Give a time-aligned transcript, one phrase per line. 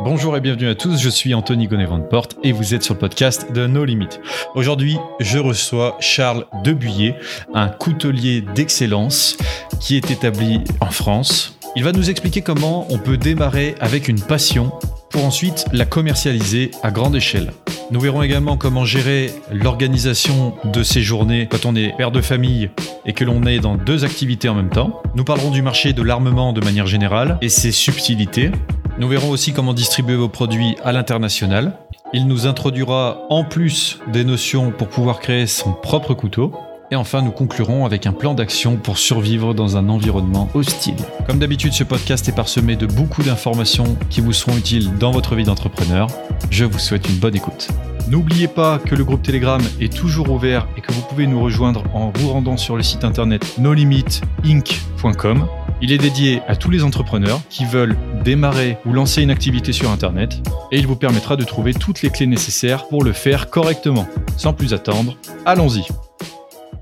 [0.00, 3.00] Bonjour et bienvenue à tous, je suis Anthony gonnet Porte et vous êtes sur le
[3.00, 4.20] podcast de No Limit.
[4.54, 7.16] Aujourd'hui, je reçois Charles Debuyer,
[7.52, 9.36] un coutelier d'excellence
[9.80, 11.58] qui est établi en France.
[11.74, 14.70] Il va nous expliquer comment on peut démarrer avec une passion
[15.10, 17.52] pour ensuite la commercialiser à grande échelle.
[17.90, 22.68] Nous verrons également comment gérer l'organisation de ces journées quand on est père de famille
[23.06, 25.02] et que l'on est dans deux activités en même temps.
[25.14, 28.50] Nous parlerons du marché de l'armement de manière générale et ses subtilités.
[28.98, 31.78] Nous verrons aussi comment distribuer vos produits à l'international.
[32.12, 36.52] Il nous introduira en plus des notions pour pouvoir créer son propre couteau.
[36.90, 40.96] Et enfin, nous conclurons avec un plan d'action pour survivre dans un environnement hostile.
[41.26, 45.34] Comme d'habitude, ce podcast est parsemé de beaucoup d'informations qui vous seront utiles dans votre
[45.34, 46.08] vie d'entrepreneur.
[46.50, 47.68] Je vous souhaite une bonne écoute.
[48.08, 51.84] N'oubliez pas que le groupe Telegram est toujours ouvert et que vous pouvez nous rejoindre
[51.92, 55.46] en vous rendant sur le site internet nolimitinc.com.
[55.82, 59.90] Il est dédié à tous les entrepreneurs qui veulent démarrer ou lancer une activité sur
[59.90, 60.40] Internet
[60.72, 64.08] et il vous permettra de trouver toutes les clés nécessaires pour le faire correctement.
[64.36, 65.84] Sans plus attendre, allons-y.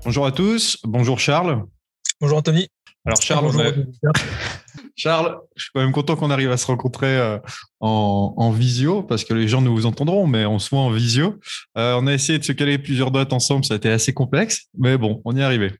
[0.03, 1.63] Bonjour à tous, bonjour Charles.
[2.21, 2.67] Bonjour Anthony.
[3.05, 3.73] Alors Charles,
[4.95, 7.37] Charles, je suis quand même content qu'on arrive à se rencontrer euh,
[7.79, 11.39] en, visio parce que les gens nous entendront, mais on se voit en visio.
[11.77, 14.65] Euh, on a essayé de se caler plusieurs dates ensemble, ça a été assez complexe,
[14.77, 15.73] mais bon, on y est arrivé.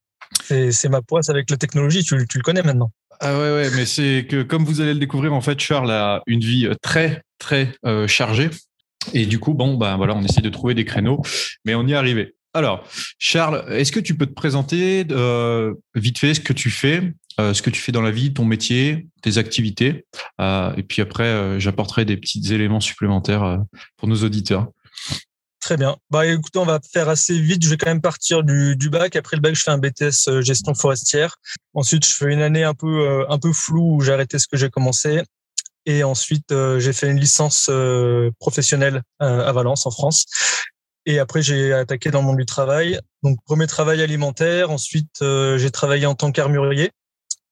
[0.44, 2.92] C'est ma poisse avec la technologie, tu, le connais maintenant.
[3.20, 6.22] Ah ouais, ouais, mais c'est que comme vous allez le découvrir, en fait, Charles a
[6.28, 8.50] une vie très, très euh, chargée.
[9.14, 11.22] Et du coup, bon, ben voilà, on essaie de trouver des créneaux,
[11.66, 12.36] mais on y est arrivé.
[12.58, 12.83] Alors,
[13.19, 17.53] Charles, est-ce que tu peux te présenter euh, vite fait ce que tu fais, euh,
[17.53, 20.08] ce que tu fais dans la vie, ton métier, tes activités,
[20.41, 23.59] euh, et puis après, j'apporterai des petits éléments supplémentaires
[23.95, 24.69] pour nos auditeurs.
[25.59, 25.97] Très bien.
[26.09, 27.63] Bah, écoutez, on va faire assez vite.
[27.63, 29.16] Je vais quand même partir du, bac.
[29.16, 31.35] Après le bac, je fais un BTS gestion forestière.
[31.75, 34.58] Ensuite, je fais une année un peu un peu floue où j'ai arrêté ce que
[34.58, 35.22] j'ai commencé.
[35.85, 37.69] Et ensuite, j'ai fait une licence
[38.39, 40.25] professionnelle à Valence, en France.
[41.08, 43.00] Et après, j'ai attaqué dans le monde du travail.
[43.23, 44.72] Donc, premier travail alimentaire.
[44.72, 46.91] Ensuite, euh, j'ai travaillé en tant qu'armurier.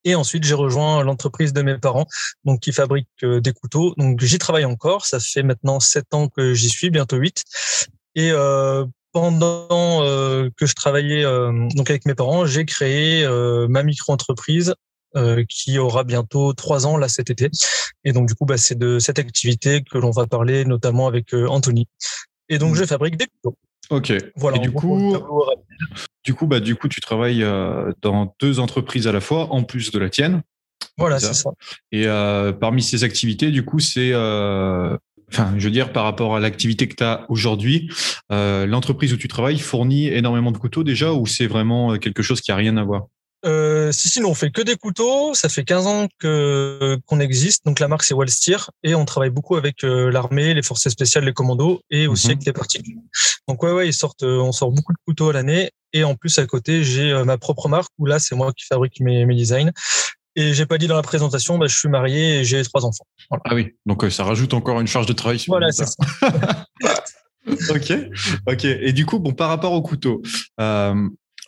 [0.04, 2.06] Et ensuite, j'ai rejoint l'entreprise de mes parents,
[2.44, 3.96] donc qui fabrique euh, des couteaux.
[3.98, 5.06] Donc, j'y travaille encore.
[5.06, 7.46] Ça fait maintenant sept ans que j'y suis, bientôt huit.
[8.14, 13.26] Et euh, pendant euh, que je travaillais donc avec mes parents, j'ai créé
[13.70, 14.76] ma micro-entreprise
[15.48, 17.50] qui aura bientôt trois ans là cet été.
[18.04, 21.34] Et donc du coup, bah, c'est de cette activité que l'on va parler notamment avec
[21.34, 21.88] Anthony.
[22.50, 22.78] Et donc, mmh.
[22.78, 23.58] je fabrique des couteaux.
[23.90, 24.14] Ok.
[24.36, 24.58] Voilà.
[24.58, 25.16] Et du coup,
[26.24, 29.64] du coup, bah, du coup, tu travailles euh, dans deux entreprises à la fois, en
[29.64, 30.42] plus de la tienne.
[30.98, 31.52] Voilà, c'est ça.
[31.92, 34.98] Et euh, parmi ces activités, du coup, c'est, euh,
[35.32, 37.92] enfin, je veux dire, par rapport à l'activité que tu as aujourd'hui,
[38.30, 42.52] l'entreprise où tu travailles fournit énormément de couteaux déjà, ou c'est vraiment quelque chose qui
[42.52, 43.08] a rien à voir?
[43.46, 45.34] Euh, si, si, nous, on fait que des couteaux.
[45.34, 47.66] Ça fait 15 ans que qu'on existe.
[47.66, 48.72] Donc, la marque, c'est Wallsteer.
[48.84, 52.32] Et on travaille beaucoup avec euh, l'armée, les forces spéciales, les commandos et aussi mhm.
[52.34, 52.98] avec les particuliers.
[53.48, 55.72] Donc, ouais, ouais, ils sortent, euh, on sort beaucoup de couteaux à l'année.
[55.94, 58.66] Et en plus, à côté, j'ai euh, ma propre marque où là, c'est moi qui
[58.66, 59.72] fabrique mes, mes designs.
[60.36, 63.06] Et j'ai pas dit dans la présentation, bah, je suis marié et j'ai trois enfants.
[63.32, 65.42] Ah oui, donc ça rajoute encore une charge de travail.
[65.48, 65.96] Voilà, c'est ça.
[67.74, 67.94] ok,
[68.46, 68.66] ok.
[68.66, 70.22] Et du coup, bon, par rapport aux couteaux,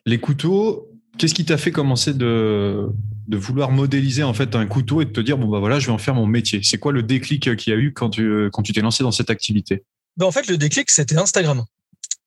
[0.06, 2.90] les couteaux, Qu'est-ce qui t'a fait commencer de,
[3.32, 5.92] vouloir modéliser en fait un couteau et de te dire bon bah voilà je vais
[5.92, 6.62] en faire mon métier?
[6.64, 9.12] C'est quoi le déclic qu'il y a eu quand tu quand tu t'es lancé dans
[9.12, 9.84] cette activité?
[10.18, 11.66] Ben, en fait le déclic c'était Instagram.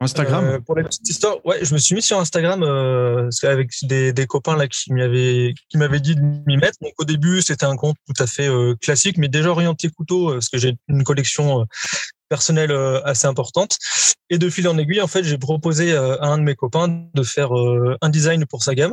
[0.01, 0.45] Instagram.
[0.45, 4.13] Euh, pour la petite histoire, ouais, je me suis mis sur Instagram euh, avec des,
[4.13, 6.79] des copains là qui m'avaient qui m'avaient dit de m'y mettre.
[6.81, 10.33] Donc au début, c'était un compte tout à fait euh, classique, mais déjà orienté couteau
[10.33, 11.67] parce que j'ai une collection
[12.31, 12.73] personnelle
[13.05, 13.77] assez importante.
[14.31, 17.23] Et de fil en aiguille, en fait, j'ai proposé à un de mes copains de
[17.23, 17.51] faire
[18.01, 18.93] un design pour sa gamme.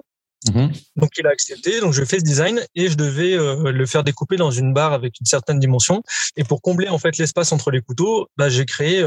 [0.51, 0.71] Mhm.
[0.95, 4.37] Donc il a accepté, donc je fais ce design et je devais le faire découper
[4.37, 6.01] dans une barre avec une certaine dimension.
[6.35, 9.03] Et pour combler en fait l'espace entre les couteaux, bah, j'ai créé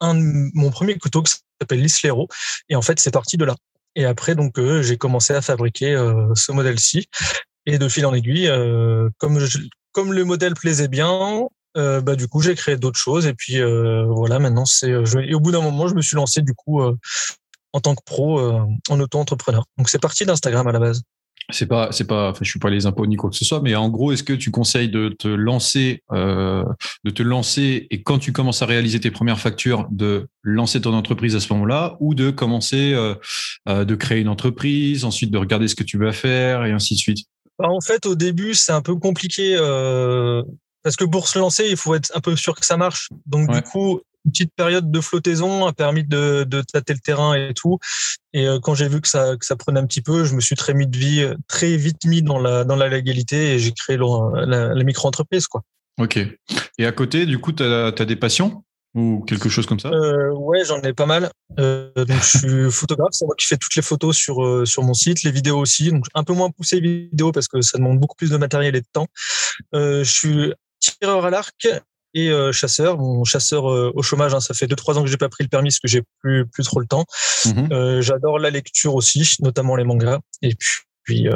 [0.00, 2.28] mon premier couteau qui s'appelle l'Islero.
[2.68, 3.56] Et en fait, c'est parti de là.
[3.94, 7.08] Et après, donc, euh, j'ai commencé à fabriquer euh, ce modèle-ci.
[7.66, 9.38] Et de fil en aiguille, euh, comme,
[9.92, 13.26] comme le modèle plaisait bien, bah, du coup, j'ai créé d'autres choses.
[13.26, 13.60] Et puis,
[14.06, 14.90] voilà, maintenant, c'est.
[14.90, 18.40] et au bout d'un moment, je me suis lancé, du coup, en tant que pro,
[18.40, 19.64] en auto-entrepreneur.
[19.76, 21.02] Donc, c'est parti d'Instagram à la base
[21.50, 23.60] c'est pas c'est pas enfin je suis pas les impôts ni quoi que ce soit
[23.62, 26.64] mais en gros est-ce que tu conseilles de te lancer euh,
[27.04, 30.92] de te lancer et quand tu commences à réaliser tes premières factures de lancer ton
[30.92, 33.14] entreprise à ce moment-là ou de commencer euh,
[33.68, 36.94] euh, de créer une entreprise ensuite de regarder ce que tu vas faire et ainsi
[36.94, 37.26] de suite?
[37.58, 39.56] Bah, en fait au début c'est un peu compliqué
[40.82, 43.08] parce que pour se lancer il faut être un peu sûr que ça marche.
[43.26, 47.34] Donc du coup une petite période de flottaison a permis de, de tâter le terrain
[47.34, 47.78] et tout.
[48.34, 50.40] Et euh, quand j'ai vu que ça, que ça prenait un petit peu, je me
[50.40, 53.72] suis très, mis de vie, très vite mis dans la, dans la légalité et j'ai
[53.72, 55.46] créé la, la micro-entreprise.
[55.46, 55.62] quoi.
[55.98, 56.18] Ok.
[56.78, 58.64] Et à côté, du coup, tu as, des passions
[58.94, 59.88] ou quelque chose comme ça?
[59.88, 61.30] Euh, Ouais, j'en ai pas mal.
[61.58, 64.82] Euh, donc, je suis photographe, c'est moi qui fais toutes les photos sur, euh, sur
[64.82, 65.90] mon site, les vidéos aussi.
[65.90, 68.80] Donc, un peu moins poussé vidéo parce que ça demande beaucoup plus de matériel et
[68.80, 69.06] de temps.
[69.72, 71.66] je suis tireur à l'arc
[72.26, 72.96] et chasseur.
[72.96, 75.68] Bon, chasseur au chômage, hein, ça fait 2-3 ans que j'ai pas pris le permis
[75.68, 77.04] parce que j'ai plus, plus trop le temps.
[77.46, 78.00] Mhm.
[78.00, 80.18] J'adore la lecture aussi, notamment les mangas.
[80.42, 80.54] Et
[81.06, 81.26] puis,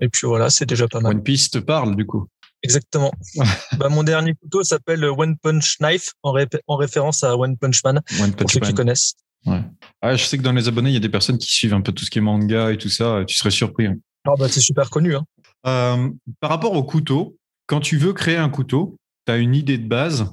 [0.00, 1.16] et puis voilà, c'est déjà pas mal.
[1.16, 2.26] One Piece te parle du coup
[2.62, 3.12] Exactement.
[3.78, 6.34] bah, mon dernier couteau s'appelle One Punch Knife, en,
[6.66, 9.14] en, référence à One Punch Man, One Punch pour ceux qui connaissent.
[9.46, 9.62] Ouais.
[10.02, 11.80] Ah, je sais que dans les abonnés, il y a des personnes qui suivent un
[11.80, 13.22] peu tout ce qui est manga et tout ça.
[13.26, 13.86] Tu serais surpris.
[13.86, 13.96] Hein.
[14.26, 15.14] Ah, bah, c'est super connu.
[15.14, 15.24] Hein.
[15.66, 16.10] Euh,
[16.40, 17.36] par rapport au couteau,
[17.66, 18.96] quand tu veux créer un couteau,
[19.32, 20.26] tu une idée de base.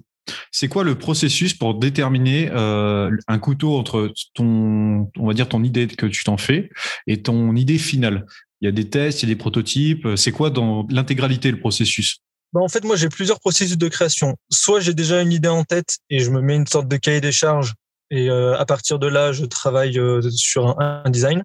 [0.52, 5.64] C'est quoi le processus pour déterminer euh, un couteau entre ton, on va dire ton
[5.64, 6.70] idée que tu t'en fais
[7.06, 8.26] et ton idée finale?
[8.62, 10.08] Il y a des tests, il y a des prototypes.
[10.16, 12.18] C'est quoi dans l'intégralité le processus?
[12.54, 14.36] Bah en fait, moi, j'ai plusieurs processus de création.
[14.50, 17.22] Soit j'ai déjà une idée en tête et je me mets une sorte de cahier
[17.22, 17.74] des charges
[18.12, 21.44] et euh, à partir de là, je travaille euh, sur un, design.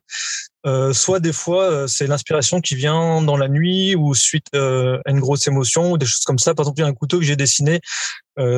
[0.66, 5.10] Euh, soit des fois, euh, c'est l'inspiration qui vient dans la nuit ou suite à
[5.10, 6.54] une grosse émotion ou des choses comme ça.
[6.54, 7.80] Par exemple, il y a un couteau que j'ai dessiné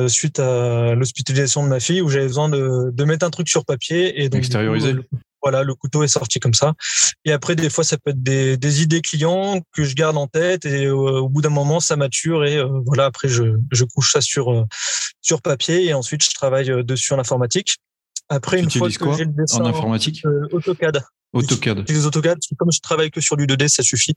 [0.07, 3.65] suite à l'hospitalisation de ma fille où j'avais besoin de, de, mettre un truc sur
[3.65, 4.95] papier et donc extérioriser
[5.43, 6.73] voilà, le couteau est sorti comme ça.
[7.25, 10.27] Et après, des fois, ça peut être des, des idées clients que je garde en
[10.27, 13.83] tête et euh, au bout d'un moment, ça mature et euh, voilà, après, je, je
[13.83, 14.63] couche ça sur, euh,
[15.21, 17.77] sur papier et ensuite, je travaille dessus en informatique.
[18.29, 21.03] Après, une fois que j'ai le dessin en informatique, AutoCAD.
[21.33, 21.79] AutoCAD.
[21.79, 22.37] J'utilise AutoCAD.
[22.57, 24.15] Comme je travaille que sur du 2D, ça suffit.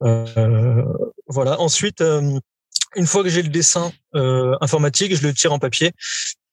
[0.00, 1.60] voilà.
[1.60, 2.02] Ensuite,
[2.96, 3.92] une fois que j'ai le dessin
[4.60, 5.92] informatique, je le tire en papier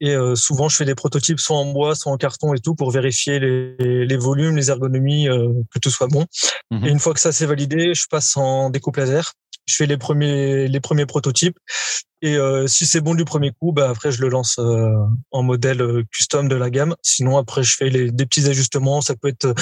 [0.02, 2.74] et euh, souvent, je fais des prototypes soit en bois, soit en carton et tout
[2.74, 6.26] pour vérifier les, les volumes, les ergonomies, euh, que tout soit bon.
[6.72, 6.86] Mhm.
[6.86, 9.34] Et une fois que ça c'est validé, je passe en découpe laser.
[9.66, 11.58] Je fais les premiers les premiers prototypes
[12.22, 16.04] et euh, si c'est bon du premier coup, bah après je le lance en modèle
[16.12, 16.96] custom de la gamme.
[17.02, 19.02] Sinon après je fais les, des petits ajustements.
[19.02, 19.54] Ça peut être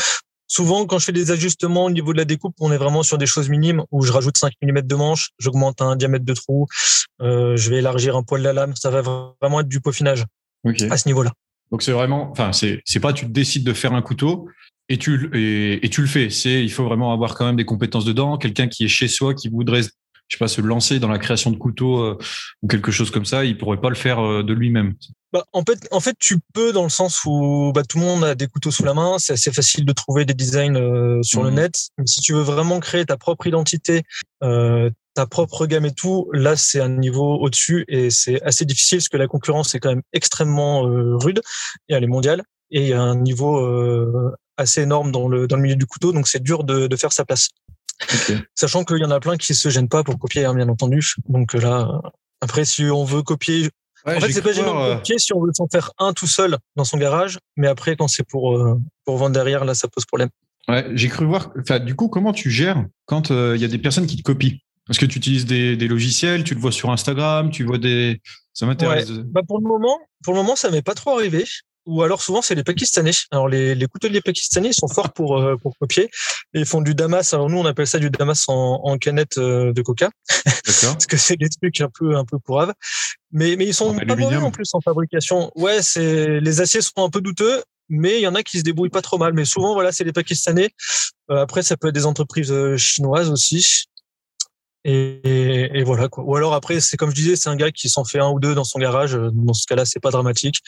[0.48, 3.18] Souvent, quand je fais des ajustements au niveau de la découpe, on est vraiment sur
[3.18, 6.68] des choses minimes où je rajoute 5 mm de manche, j'augmente un diamètre de trou,
[7.21, 8.74] euh, je vais élargir un poil de la lame.
[8.75, 10.24] Ça va vraiment être du peaufinage
[10.89, 11.33] à ce niveau-là.
[11.71, 14.48] Donc c'est vraiment, enfin c'est c'est pas tu décides de faire un couteau
[14.88, 16.30] et tu et, et tu le fais.
[16.30, 18.38] C'est il faut vraiment avoir quand même des compétences dedans.
[18.38, 19.81] Quelqu'un qui est chez soi qui voudrait
[20.27, 22.18] je sais pas se lancer dans la création de couteaux euh,
[22.62, 24.95] ou quelque chose comme ça, il pourrait pas le faire euh, de lui-même.
[25.33, 28.24] Bah, en fait, en fait, tu peux dans le sens où bah, tout le monde
[28.24, 29.18] a des couteaux sous la main.
[29.19, 31.56] C'est assez facile de trouver des designs euh, sur le mmh.
[31.56, 31.89] net.
[31.97, 34.03] Mais si tu veux vraiment créer ta propre identité,
[34.44, 39.00] euh, ta propre gamme et tout, là, c'est un niveau au-dessus et c'est assez difficile
[39.00, 41.41] parce que la concurrence est quand même extrêmement euh, rude
[41.89, 45.47] et elle est mondiale et il y a un niveau euh, assez énorme dans le
[45.47, 46.13] dans le milieu du couteau.
[46.13, 47.50] Donc, c'est dur de, de faire sa place.
[48.55, 51.05] Sachant qu'il y en a plein qui se gênent pas pour copier, hein, bien entendu.
[51.27, 52.01] Donc là,
[52.41, 53.69] après, si on veut copier
[54.05, 56.57] en fait, c'est pas gênant de copier si on veut s'en faire un tout seul
[56.75, 60.05] dans son garage, mais après, quand c'est pour, euh, pour vendre derrière, là, ça pose
[60.05, 60.29] problème.
[60.67, 61.51] Ouais, j'ai cru voir.
[61.59, 64.21] Enfin, du coup, comment tu gères quand euh, il y a des personnes qui te
[64.21, 64.57] copient?
[64.89, 68.21] Est-ce que tu utilises des, des, logiciels Tu le vois sur Instagram Tu vois des.
[68.53, 69.11] Ça m'intéresse.
[69.11, 71.45] Bah pour le moment, pour le moment, ça m'est pas trop arrivé
[71.88, 73.12] ou alors souvent c'est les Pakistanais.
[73.31, 76.10] Alors les, les couteliers pakistanais ils sont forts pour euh, pour copier.
[76.54, 77.34] ils font du damas.
[77.34, 80.10] Alors nous on appelle ça du damas en, en canette euh, de coca,
[80.45, 82.74] parce que c'est des trucs un peu un peu pourraves.
[83.31, 85.50] Mais mais ils sont pas mauvais en plus en fabrication.
[85.56, 88.63] Ouais, c'est les aciers sont un peu douteux, mais il y en a qui se
[88.63, 89.34] débrouillent pas trop mal.
[89.34, 90.70] Mais souvent voilà c'est les Pakistanais.
[91.32, 93.86] Euh, après ça peut être des entreprises chinoises aussi.
[94.89, 96.24] Et, et, voilà quoi.
[96.24, 98.39] Ou alors après, c'est comme je disais, c'est un gars qui s'en fait un ou
[98.39, 99.20] deux dans son garage.
[99.34, 100.62] Dans ce cas-là, c'est pas dramatique.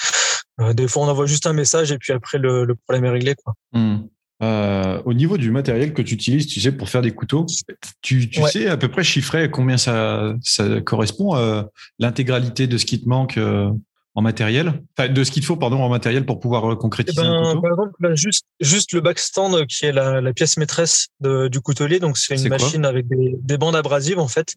[0.60, 3.10] Euh, des fois, on envoie juste un message et puis après, le, le problème est
[3.10, 3.54] réglé quoi.
[3.74, 4.00] Hmm.
[4.42, 7.46] Euh, au niveau du matériel que tu utilises, tu sais, pour faire des couteaux,
[8.02, 11.68] tu, tu sais à peu près chiffrer combien ça, ça correspond à
[12.00, 13.70] l'intégralité de ce qui te manque euh,
[14.20, 17.42] en matériel, de ce qu'il faut pardon en matériel pour pouvoir euh, concrétiser eh un
[17.42, 17.62] ben, couteau.
[17.62, 22.00] Par exemple, juste juste le backstand qui est la, la pièce maîtresse de, du coutelier,
[22.00, 24.56] donc c'est une machine avec des, des, bandes abrasives en fait,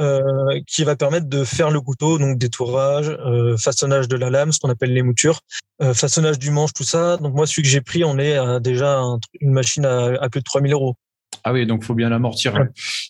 [0.00, 4.50] euh, qui va permettre de faire le couteau, donc détourage, euh, façonnage de la lame,
[4.50, 5.40] ce qu'on appelle les moutures,
[5.82, 7.18] euh, façonnage du manche, tout ça.
[7.18, 9.02] Donc moi celui que j'ai pris, on est à déjà
[9.42, 10.96] une machine à, à plus de 3000 euros.
[11.44, 12.58] Ah oui, donc faut bien l'amortir.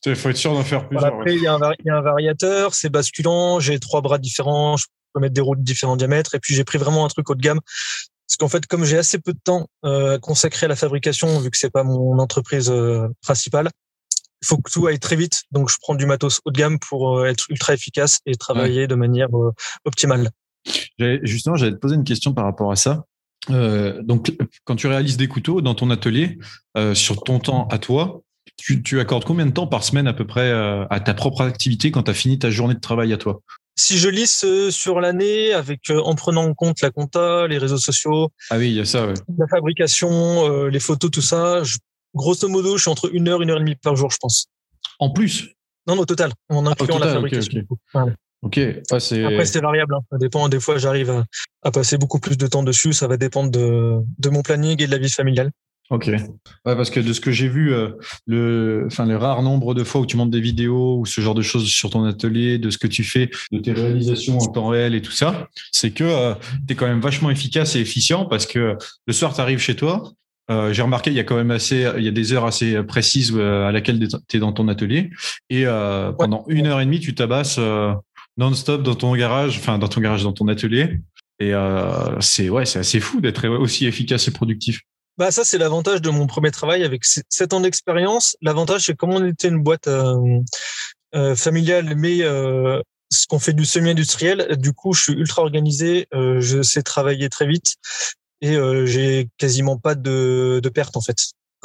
[0.05, 1.15] Il faut être sûr d'en faire plusieurs.
[1.15, 4.19] après, il y, a un, il y, a un variateur, c'est basculant, j'ai trois bras
[4.19, 4.87] différents, je
[5.21, 6.35] mettre des roues de différents diamètres.
[6.35, 7.61] Et puis j'ai pris vraiment un truc haut de gamme.
[8.27, 11.51] Parce qu'en fait, comme j'ai assez peu de temps euh, consacré à la fabrication, vu
[11.51, 13.71] que c'est pas mon entreprise euh, principale,
[14.43, 15.43] il faut que tout aille très vite.
[15.53, 18.89] Donc je prends du matos haut de gamme pour euh, être ultra efficace et travailler
[18.89, 19.53] de manière euh,
[19.85, 20.31] optimale.
[20.99, 23.05] Justement, j'allais te poser une question par rapport à ça.
[23.49, 26.39] Donc, quand tu réalises des couteaux dans ton atelier,
[26.95, 28.23] sur ton temps à toi,
[28.57, 32.03] tu, accordes combien de temps par semaine à peu près à ta propre activité quand
[32.03, 33.41] tu as fini ta journée de travail à toi?
[33.77, 38.31] Si je lisse sur l'année, avec en prenant en compte la compta, les réseaux sociaux,
[38.51, 39.07] ah oui, il y a ça,
[39.39, 41.63] la fabrication, les photos, tout ça,
[42.15, 44.47] grosso modo, je suis entre une heure, une heure et demie par jour, je pense.
[44.99, 45.53] En plus?
[45.87, 47.63] Non, non, au total, en ah, incluant la fabrication.
[48.43, 48.59] Ok.
[48.91, 49.01] Après,
[49.45, 49.95] c'est variable.
[49.95, 50.01] Hein.
[50.11, 50.49] Ça dépend.
[50.49, 51.25] Des fois, j'arrive
[51.63, 52.93] à, passer beaucoup plus de temps dessus.
[52.93, 55.51] Ça va dépendre de, de mon planning et de la vie familiale.
[55.91, 56.07] Ok.
[56.07, 56.23] Ouais,
[56.65, 57.91] parce que de ce que j'ai vu, euh,
[58.27, 61.35] le, enfin, le rare nombre de fois où tu montes des vidéos ou ce genre
[61.35, 64.69] de choses sur ton atelier, de ce que tu fais, de tes réalisations en temps
[64.69, 66.35] réel et tout ça, c'est que euh,
[66.67, 68.77] tu es quand même vachement efficace et efficient parce que
[69.07, 70.13] le soir, tu arrives chez toi.
[70.51, 72.83] Euh, j'ai remarqué, il y a quand même assez, il y a des heures assez
[72.83, 75.11] précises à laquelle tu es dans ton atelier.
[75.51, 75.67] Et
[76.19, 77.61] pendant une heure et demie, tu tabasses
[78.37, 81.01] non-stop dans ton garage, enfin, dans ton garage, dans ton atelier.
[81.41, 81.53] Et
[82.21, 84.83] c'est ouais, c'est assez fou d'être aussi efficace et productif.
[85.19, 88.37] Bah ça c'est l'avantage de mon premier travail avec sept ans d'expérience.
[88.43, 90.41] L'avantage c'est comme on était une boîte euh,
[91.15, 96.07] euh, familiale, mais euh, ce qu'on fait du semi-industriel, du coup je suis ultra organisé,
[96.13, 97.77] je sais travailler très vite
[98.43, 101.17] et j'ai quasiment pas de, de perte en fait.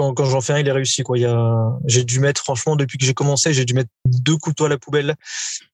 [0.02, 1.18] Quand, quand j'en fais un, il est réussi quoi.
[1.18, 4.36] Il y a, j'ai dû mettre franchement depuis que j'ai commencé, j'ai dû mettre deux
[4.36, 5.16] couteaux à la poubelle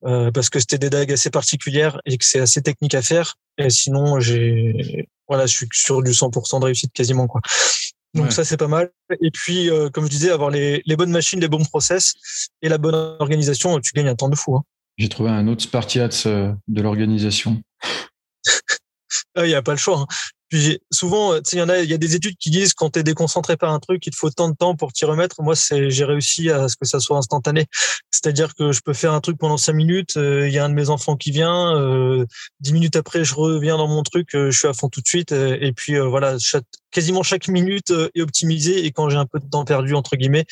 [0.02, 3.36] parce que c'était des dagues assez particulières et que c'est assez technique à faire.
[3.58, 7.40] Et sinon j'ai voilà, je suis sur du 100% de réussite quasiment quoi.
[8.14, 8.90] Donc ça c'est pas mal.
[9.22, 12.16] Et puis euh, comme je disais, avoir les, les, bonnes machines, les bons process
[12.62, 14.58] et la bonne organisation, tu gagnes un temps de fou.
[14.58, 14.64] Hein.
[14.98, 17.62] J'ai trouvé un autre Spartiate euh, de l'organisation.
[19.36, 20.00] Ah, il n'y a pas le choix.
[20.00, 20.08] Hein.
[20.50, 22.92] Puis souvent, euh, il y en a, il y a des études qui disent quand
[22.92, 25.42] tu es déconcentré par un truc, il faut tant de temps pour t'y remettre.
[25.42, 27.66] Moi, c'est, j'ai réussi à ce que ça soit instantané.
[28.12, 30.70] C'est-à-dire que je peux faire un truc pendant cinq minutes, euh, il y a un
[30.70, 32.26] de mes enfants qui vient, euh,
[32.62, 35.32] dix minutes après, je reviens dans mon truc, je suis à fond tout de suite.
[35.32, 36.38] et puis voilà,
[36.92, 38.86] quasiment chaque minute est optimisée.
[38.86, 40.46] Et quand j'ai un peu de temps perdu entre guillemets,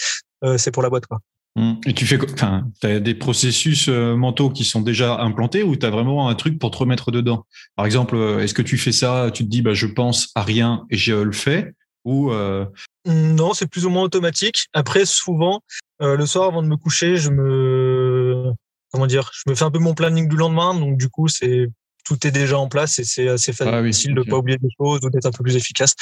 [0.58, 1.20] c'est pour la boîte quoi.
[1.56, 1.74] Mmh.
[1.86, 5.86] Et tu fais, enfin, as des processus euh, mentaux qui sont déjà implantés ou tu
[5.86, 7.46] as vraiment un truc pour te remettre dedans?
[7.76, 10.44] Par exemple, euh, est-ce que tu fais ça, tu te dis, bah, je pense à
[10.44, 11.74] rien et je le fais?
[12.04, 12.66] Ou euh...
[13.06, 14.68] Non, c'est plus ou moins automatique.
[14.74, 15.62] Après, souvent,
[16.02, 18.52] euh, le soir avant de me coucher, je me,
[18.92, 20.74] comment dire, je me fais un peu mon planning du lendemain.
[20.74, 21.70] Donc, du coup, c'est
[22.04, 25.00] tout est déjà en place et c'est assez ah facile de pas oublier des choses
[25.04, 25.96] ou d'être un peu plus efficace.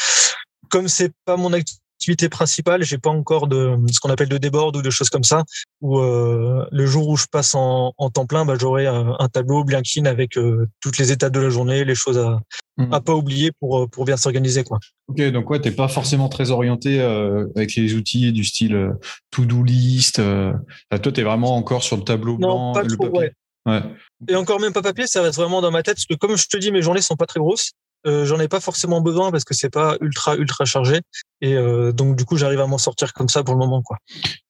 [0.69, 4.37] Comme c'est pas mon activité activité principale, j'ai pas encore de ce qu'on appelle de
[4.37, 5.43] débord ou de choses comme ça.
[5.79, 9.29] Où euh, le jour où je passe en, en temps plein, bah, j'aurai un, un,
[9.29, 12.41] tableau bien clean avec euh, toutes les étapes de la journée, les choses à,
[12.75, 12.93] mmh.
[12.93, 14.79] à pas oublier pour euh, pour bien s'organiser quoi.
[15.07, 18.91] Ok, donc ouais, t'es pas forcément très orienté euh, avec les outils du style
[19.31, 20.17] to-do list.
[20.17, 23.31] toi, t'es vraiment encore sur le tableau blanc, pas le trop, Ouais.
[23.65, 23.81] Ouais.
[24.27, 26.47] Et encore même pas papier, ça reste vraiment dans ma tête parce que comme je
[26.49, 27.71] te dis, mes journées sont pas très grosses.
[28.05, 30.99] Euh, j'en ai pas forcément besoin parce que c'est pas ultra ultra chargé
[31.43, 33.97] et euh, donc du coup j'arrive à m'en sortir comme ça pour le moment quoi.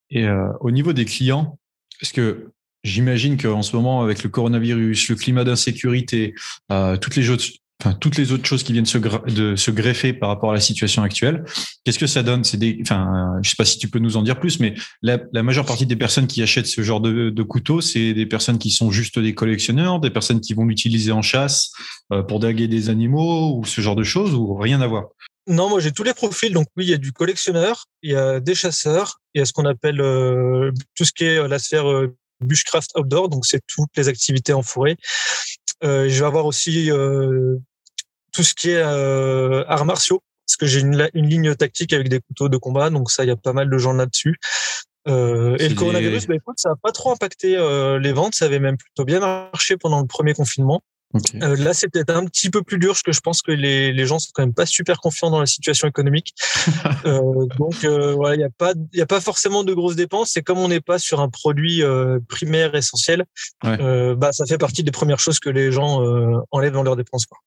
[0.09, 1.57] Et euh, au niveau des clients,
[1.99, 2.51] parce que
[2.83, 6.35] j'imagine qu'en ce moment avec le coronavirus, le climat d'insécurité,
[7.01, 7.45] toutes les autres
[7.83, 10.59] enfin, toutes les autres choses qui viennent se, de, se greffer par rapport à la
[10.59, 11.43] situation actuelle.
[11.83, 12.43] Qu'est-ce que ça donne?
[12.43, 15.19] C'est des, enfin, je sais pas si tu peux nous en dire plus, mais la,
[15.43, 18.91] majeure partie des personnes qui achètent ce genre de, couteau, c'est des personnes qui sont
[18.91, 21.71] juste des collectionneurs, des personnes qui vont l'utiliser en chasse
[22.11, 25.05] euh, pour daguer des animaux ou ce genre de choses, ou rien à voir?
[25.47, 26.53] Non, moi j'ai tous les profils.
[26.53, 29.45] Donc oui, il y a du collectionneur, il y a des chasseurs, il y a
[29.45, 33.61] ce qu'on appelle euh, tout ce qui est la sphère euh, bushcraft outdoor, donc c'est
[33.67, 34.97] toutes les activités en forêt.
[35.83, 37.57] Euh, je vais avoir aussi euh,
[38.31, 42.09] tout ce qui est euh, arts martiaux, parce que j'ai une, une, ligne tactique avec
[42.09, 44.37] des couteaux de combat, donc ça, il y a pas mal de gens là-dessus.
[45.07, 48.45] Euh, et le coronavirus, bah, écoute, ça n'a pas trop impacté euh, les ventes, ça
[48.45, 50.81] avait même plutôt bien marché pendant le premier confinement.
[51.41, 53.91] Euh, là, c'est peut-être un petit peu plus dur, parce que je pense que les,
[53.91, 56.33] les gens sont quand même pas super confiants dans la situation économique.
[57.05, 57.19] euh,
[57.57, 60.31] donc, euh, il n'y a pas, il a pas forcément de grosses dépenses.
[60.31, 61.81] C'est comme on n'est pas sur un produit
[62.27, 63.25] primaire essentiel,
[63.63, 64.15] ouais.
[64.15, 66.01] Bah ça fait partie des premières choses que les gens
[66.51, 67.25] enlèvent dans leurs dépenses.
[67.25, 67.39] Quoi.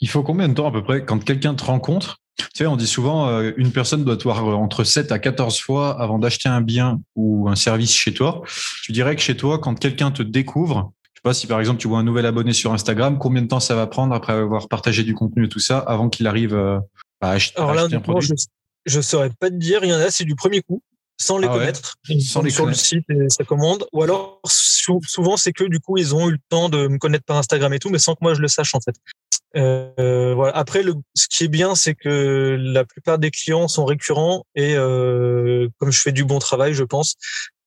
[0.00, 2.18] Il faut combien de temps à peu près quand quelqu'un te rencontre?
[2.38, 6.00] Tu sais, on dit souvent une personne doit te voir entre 7 à 14 fois
[6.00, 8.42] avant d'acheter un bien ou un service chez toi.
[8.84, 11.88] Tu dirais que chez toi, quand quelqu'un te découvre, sais pas si par exemple tu
[11.88, 15.04] vois un nouvel abonné sur Instagram, combien de temps ça va prendre après avoir partagé
[15.04, 16.78] du contenu et tout ça avant qu'il arrive euh,
[17.20, 18.28] à, acheter, Alors là, un produit?
[18.86, 19.84] je, ne saurais pas te dire.
[19.84, 20.82] Il y en a, c'est du premier coup,
[21.20, 21.94] sans les ah connaître.
[22.20, 23.86] sans les sur le site et ça commande.
[23.92, 27.24] Ou alors souvent c'est que du coup ils ont eu le temps de me connaître
[27.24, 28.96] par Instagram et tout, mais sans que moi je le sache en fait.
[29.56, 30.56] Euh, voilà.
[30.56, 34.74] Après, le, ce qui est bien, c'est que la plupart des clients sont récurrents et
[34.76, 37.16] euh, comme je fais du bon travail, je pense,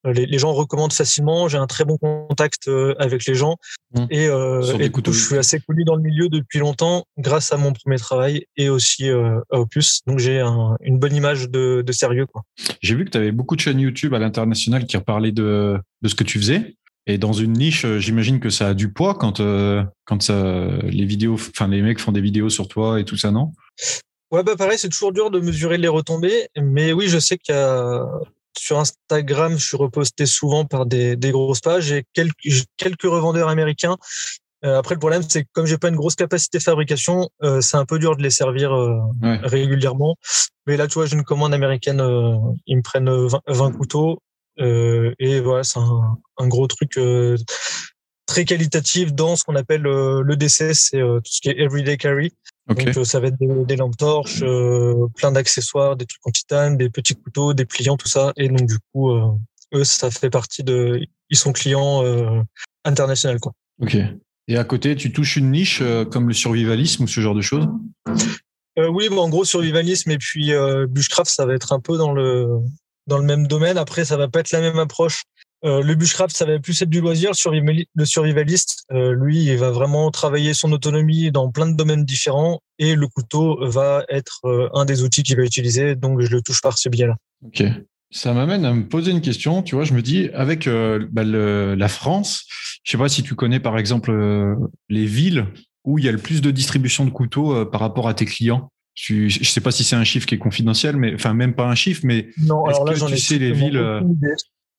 [0.06, 1.48] Les, gens recommandent facilement.
[1.48, 2.70] J'ai un très bon contact
[3.00, 3.58] avec les gens
[3.94, 4.06] mmh.
[4.10, 7.98] et, et je suis assez connu dans le milieu depuis longtemps grâce à mon premier
[7.98, 10.02] travail et aussi à Opus.
[10.06, 10.42] Donc j'ai
[10.82, 12.28] une bonne image de, de sérieux.
[12.82, 16.08] J'ai vu que tu avais beaucoup de chaînes YouTube à l'international qui reparlaient de, de
[16.08, 16.76] ce que tu faisais.
[17.08, 20.68] Et dans une niche, euh, j'imagine que ça a du poids quand euh, quand ça,
[20.84, 23.54] les vidéos, enfin les mecs font des vidéos sur toi et tout ça, non?
[24.32, 27.54] Ouais, bah pareil, c'est toujours dur de mesurer les retombées, mais oui, je sais qu'il
[27.54, 28.04] y a
[28.58, 32.36] sur Instagram, je suis reposté souvent par des, des grosses pages et quelques
[32.78, 33.98] quelques revendeurs américains.
[34.64, 37.30] Euh, après, le problème, c'est que comme j'ai pas une grosse capacité de fabrication,
[37.62, 38.72] c'est un peu dur de les servir
[39.22, 40.16] régulièrement.
[40.66, 42.02] Mais là, tu vois, j'ai une commande américaine,
[42.66, 43.12] ils me prennent
[43.48, 44.20] 20 couteaux
[44.60, 47.38] euh, et voilà, c'est un, un, gros truc euh,
[48.26, 51.98] très qualitatif dans ce qu'on appelle euh, le l'EDC, c'est tout ce qui est everyday
[51.98, 52.34] carry.
[52.68, 54.44] Donc ça va être des, lampes torches,
[55.16, 58.34] plein d'accessoires, des trucs en titane, des petits couteaux, des pliants, tout ça.
[58.38, 59.12] Et donc du coup,
[59.74, 62.04] eux, ça fait partie de, ils sont clients
[62.84, 63.54] internationaux quoi.
[63.82, 63.98] Ok.
[64.48, 67.68] Et à côté, tu touches une niche comme le survivalisme ou ce genre de choses?
[68.78, 71.98] Euh, Oui, bah, en gros, survivalisme et puis euh, bushcraft, ça va être un peu
[71.98, 72.48] dans le
[73.08, 73.78] dans le même domaine.
[73.78, 75.24] Après, ça va pas être la même approche.
[75.66, 77.32] Euh, le bushcraft, ça va plus être du loisir.
[77.32, 82.62] Le survivaliste, euh, lui, il va vraiment travailler son autonomie dans plein de domaines différents
[82.78, 85.96] et le couteau va être euh, un des outils qu'il va utiliser.
[85.96, 87.16] Donc, je le touche par ce biais-là.
[87.44, 87.64] Ok.
[88.12, 89.64] Ça m'amène à me poser une question.
[89.64, 90.70] Tu vois, je me dis, avec
[91.12, 92.46] bah, la France,
[92.84, 94.56] je sais pas si tu connais par exemple
[94.88, 95.48] les villes
[95.84, 98.72] où il y a le plus de distribution de couteaux par rapport à tes clients.
[98.94, 101.68] Je, je sais pas si c'est un chiffre qui est confidentiel, mais enfin même pas
[101.68, 102.64] un chiffre, mais non.
[102.64, 103.84] Alors là, j'en ai sais les villes.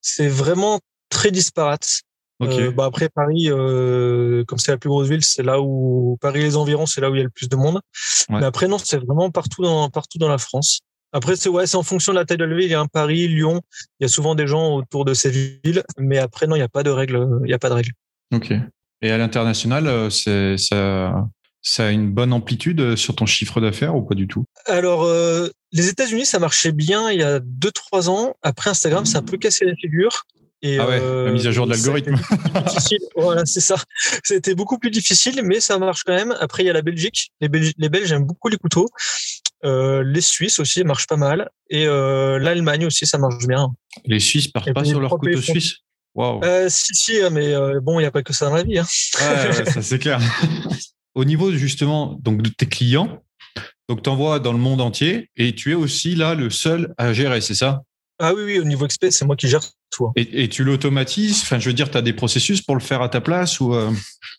[0.07, 2.03] Euh, c'est vraiment très disparate.
[2.43, 6.41] Euh, bah après Paris, euh, comme c'est la plus grosse ville, c'est là où Paris
[6.41, 7.81] et les environs, c'est là où il y a le plus de monde.
[8.29, 10.81] Mais après non, c'est vraiment partout dans partout dans la France.
[11.13, 12.67] Après c'est ouais, c'est en fonction de la taille de la ville.
[12.67, 13.63] Il y a un Paris, Lyon,
[13.99, 16.65] il y a souvent des gens autour de ces villes, mais après non, il n'y
[16.65, 17.27] a pas de règles.
[17.45, 17.93] Il y a pas de règles.
[18.35, 18.53] Ok.
[19.01, 21.27] Et à l'international, c'est ça
[21.67, 24.45] ça a une bonne amplitude euh, sur ton chiffre d'affaires ou pas du tout?
[24.67, 28.35] Alors, euh, les États-Unis, ça marchait bien il y a 2-3 ans.
[28.43, 30.27] Après, Instagram, ça a un peu cassé la figure.
[30.63, 32.15] Et ah ouais, la mise à jour de euh, l'algorithme.
[33.17, 33.75] voilà, c'est ça.
[34.23, 36.37] C'était beaucoup plus difficile, mais ça marche quand même.
[36.39, 37.33] Après, il y a la Belgique.
[37.41, 38.87] Les, Belges, les Belges aiment beaucoup les couteaux.
[39.65, 41.51] Euh, les Suisses aussi marchent pas mal.
[41.69, 43.71] Et l'Allemagne aussi, ça marche bien.
[44.05, 45.79] Les Suisses partent pas sur leur couteau suisse?
[46.15, 46.43] Wow.
[46.45, 48.79] Euh, si, si, mais bon, il n'y a pas que ça dans la vie.
[48.79, 48.87] Hein.
[49.21, 50.21] Ouais, ouais ça c'est clair.
[51.17, 53.23] Au niveau justement donc de tes clients,
[53.89, 57.13] donc tu envoies dans le monde entier et tu es aussi là le seul à
[57.13, 57.83] gérer, c'est ça?
[58.19, 60.13] Ah oui, oui, au niveau expert, c'est moi qui gère tout.
[60.17, 61.43] Et, tu l'automatises?
[61.43, 63.75] Enfin, je veux dire, tu as des processus pour le faire à ta place ou
[63.75, 63.91] euh,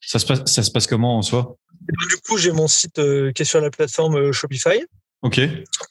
[0.01, 1.57] ça, se passe, ça se passe comment en soi?
[1.81, 4.83] Du coup, j'ai mon site euh, qui est sur la plateforme euh, Shopify.
[5.23, 5.41] Ok.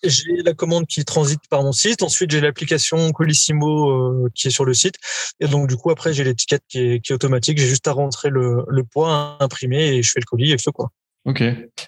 [0.04, 2.02] J'ai la commande qui transite par mon site.
[2.02, 4.94] Ensuite, j'ai l'application Colissimo euh, qui est sur le site.
[5.40, 7.58] Et donc, du coup, après, j'ai l'étiquette qui est, qui est automatique.
[7.58, 10.58] J'ai juste à rentrer le, le poids, à imprimer et je fais le colis et
[10.58, 10.90] je quoi.
[11.24, 11.42] Ok.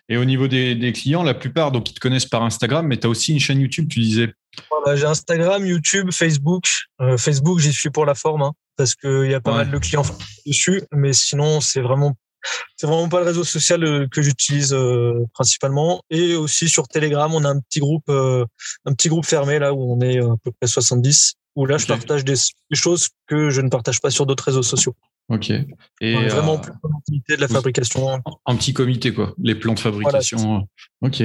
[0.09, 2.98] Et au niveau des, des, clients, la plupart, donc, ils te connaissent par Instagram, mais
[2.98, 4.35] tu as aussi une chaîne YouTube, tu disais.
[4.94, 6.64] j'ai Instagram, YouTube, Facebook.
[7.01, 9.79] Euh, Facebook, j'y suis pour la forme, hein, parce qu'il y a pas mal de
[9.79, 10.03] clients
[10.44, 10.83] dessus.
[10.92, 12.16] Mais sinon, c'est vraiment
[12.77, 16.03] c'est vraiment pas le réseau social euh, que j'utilise euh, principalement.
[16.11, 18.44] Et aussi sur Telegram, on a un petit groupe, euh,
[18.85, 21.35] un petit groupe fermé là où on est à peu près 70.
[21.57, 22.37] Où là, je partage des,
[22.72, 24.94] choses que je ne partage pas sur d'autres réseaux sociaux.
[25.29, 25.51] Ok.
[26.01, 28.20] Et vraiment plus de la fabrication.
[28.44, 30.68] En petit comité quoi, les plans de fabrication.
[31.03, 31.24] ok.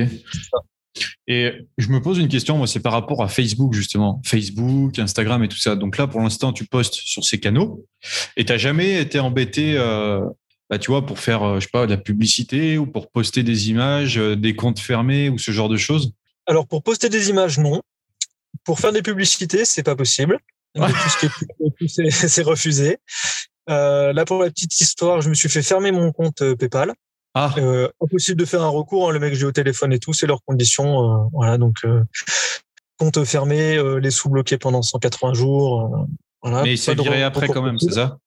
[1.27, 4.21] Et je me pose une question, moi, c'est par rapport à Facebook, justement.
[4.25, 5.75] Facebook, Instagram et tout ça.
[5.75, 7.85] Donc là, pour l'instant, tu postes sur ces canaux
[8.35, 9.77] et tu n'as jamais été embêté
[10.73, 13.43] bah, tu vois, pour faire, euh, je sais pas, de la publicité ou pour poster
[13.43, 16.13] des images, euh, des comptes fermés ou ce genre de choses?
[16.47, 17.83] Alors, pour poster des images, non.
[18.63, 20.39] Pour faire des publicités, c'est pas possible.
[20.79, 22.97] Ce c'est refusé.
[23.69, 26.93] Euh, là, pour la petite histoire, je me suis fait fermer mon compte PayPal.
[27.35, 27.53] Ah.
[28.01, 29.09] impossible de faire un recours.
[29.09, 31.29] Hein, le mec, j'ai au téléphone et tout, c'est leurs conditions.
[31.33, 31.75] voilà, donc
[32.97, 36.07] compte fermé, les sous bloqués pendant 180 jours.
[36.41, 38.17] voilà, Mais c'est viré après quand même, c'est ça?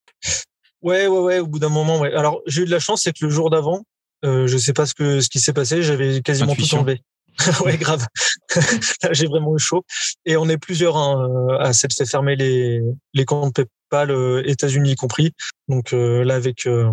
[0.81, 1.39] Ouais, ouais, ouais.
[1.39, 2.13] Au bout d'un moment, ouais.
[2.13, 3.83] Alors j'ai eu de la chance, c'est que le jour d'avant,
[4.25, 7.01] euh, je sais pas ce que ce qui s'est passé, j'avais quasiment tout enlevé.
[7.65, 8.05] ouais, grave.
[9.11, 9.83] j'ai vraiment eu chaud.
[10.25, 12.81] Et on est plusieurs hein, euh, à s'être fait fermer les
[13.13, 15.33] les comptes PayPal, euh, États-Unis y compris.
[15.67, 16.91] Donc euh, là, avec de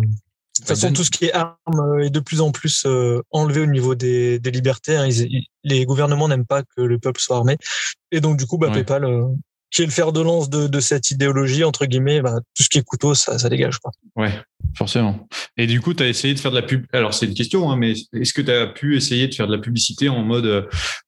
[0.55, 2.87] toute façon, tout ce qui est armes est de plus en plus
[3.31, 4.95] enlevé au niveau des, des libertés.
[4.95, 5.09] Hein.
[5.63, 7.57] les gouvernements n'aiment pas que le peuple soit armé.
[8.11, 9.05] Et donc, du coup, bah, PayPal
[9.71, 12.69] qui est le fer de lance de, de cette idéologie, entre guillemets, bah, tout ce
[12.69, 13.79] qui est couteau, ça, ça dégage.
[13.79, 13.91] Quoi.
[14.15, 14.31] Ouais,
[14.75, 15.27] forcément.
[15.57, 16.85] Et du coup, tu as essayé de faire de la pub.
[16.93, 19.55] Alors, c'est une question, hein, mais est-ce que tu as pu essayer de faire de
[19.55, 20.67] la publicité en mode,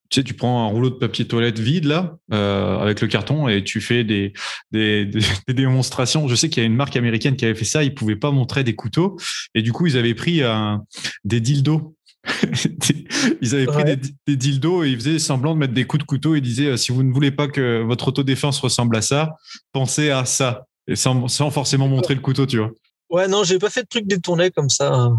[0.10, 3.48] tu sais, tu prends un rouleau de papier toilette vide là, euh, avec le carton,
[3.48, 4.34] et tu fais des,
[4.72, 6.28] des, des, démonstrations.
[6.28, 7.84] Je sais qu'il y a une marque américaine qui avait fait ça.
[7.84, 9.18] Ils pouvaient pas montrer des couteaux,
[9.54, 10.84] et du coup, ils avaient pris un,
[11.26, 11.97] des dildos.
[13.42, 16.08] ils avaient pris des, des, dildos et ils faisaient semblant de mettre des coups de
[16.08, 19.36] couteau et disaient si vous ne voulez pas que votre autodéfense ressemble à ça,
[19.72, 20.66] pensez à ça.
[20.88, 22.72] Et sans, sans forcément montrer le couteau, tu vois.
[23.10, 25.10] Ouais, non, j'ai pas fait de truc détourné comme ça.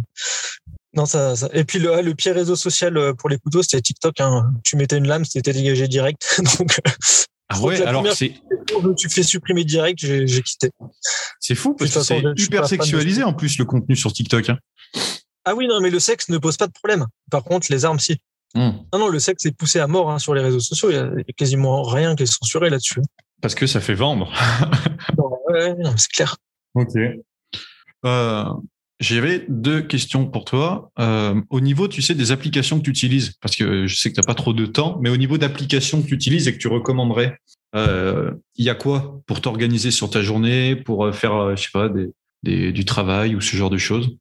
[0.94, 3.80] Non, ça, ça, Et puis le, le pire réseau social euh, pour les couteaux, c'était
[3.80, 4.20] TikTok.
[4.20, 4.50] Hein.
[4.64, 6.40] Tu mettais une lame, c'était dégagé direct.
[6.58, 6.80] Donc,
[7.50, 8.34] ah ouais, alors c'est.
[8.96, 10.70] Tu fais supprimer direct, j'ai quitté.
[11.40, 14.50] C'est fou parce que c'est hyper sexualisé en plus le contenu sur TikTok.
[14.50, 14.58] Hein.
[15.48, 17.06] Ah oui, non, mais le sexe ne pose pas de problème.
[17.30, 18.20] Par contre, les armes, si.
[18.54, 18.72] Hmm.
[18.92, 20.90] Non, non, le sexe est poussé à mort hein, sur les réseaux sociaux.
[20.90, 23.00] Il y, a, quasiment rien qui est censuré là-dessus.
[23.40, 24.30] Parce que ça fait vendre.
[25.48, 26.36] ouais, c'est clair.
[26.74, 26.92] Ok.
[28.04, 28.44] Euh,
[29.00, 30.90] j'avais deux questions pour toi.
[30.98, 34.16] Euh, au niveau, tu sais, des applications que tu utilises, parce que je sais que
[34.16, 36.58] tu n'as pas trop de temps, mais au niveau d'applications que tu utilises et que
[36.58, 37.38] tu recommanderais,
[37.74, 41.88] euh, il y a quoi pour t'organiser sur ta journée, pour faire, je sais pas,
[42.42, 44.14] des, du travail ou ce genre de choses?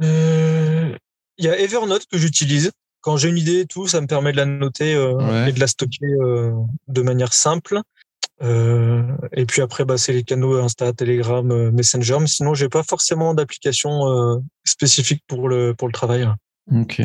[0.00, 2.70] Il y a Evernote que j'utilise.
[3.02, 5.66] Quand j'ai une idée et tout, ça me permet de la noter et de la
[5.66, 6.06] stocker
[6.88, 7.80] de manière simple.
[8.42, 12.18] Euh, et puis après, bah, c'est les canaux Insta, Telegram, euh, Messenger.
[12.20, 16.26] Mais sinon, j'ai pas forcément d'application euh, spécifique pour le pour le travail.
[16.72, 17.02] Ok.